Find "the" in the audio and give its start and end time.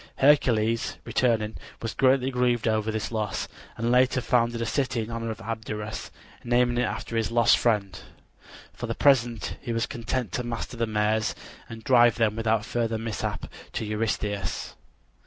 8.87-8.95, 10.75-10.87